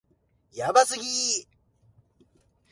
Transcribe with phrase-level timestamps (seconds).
[0.51, 1.47] やばすぎ